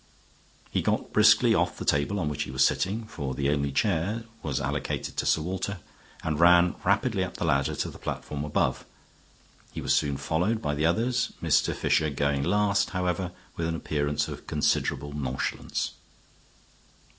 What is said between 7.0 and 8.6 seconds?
up the ladder to the platform